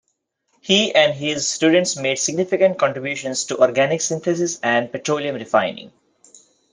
He 0.61 0.95
and 0.95 1.13
his 1.13 1.47
students 1.47 1.95
made 1.95 2.17
significant 2.17 2.79
contributions 2.79 3.43
to 3.43 3.61
organic 3.61 4.01
synthesis 4.01 4.59
and 4.63 4.91
petroleum 4.91 5.35
refining. 5.35 5.93